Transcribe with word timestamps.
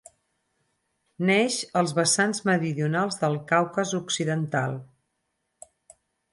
Neix 1.29 1.57
als 1.81 1.93
vessants 1.99 2.41
meridionals 2.51 3.21
del 3.21 3.39
Caucas 3.53 3.95
occidental. 4.03 4.77